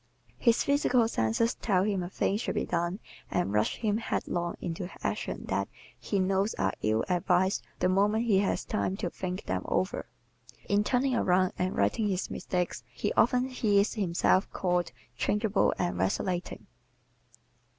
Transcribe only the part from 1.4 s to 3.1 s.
tell him a thing should be done